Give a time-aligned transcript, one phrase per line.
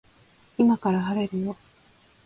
[0.57, 1.55] 今から晴れるよ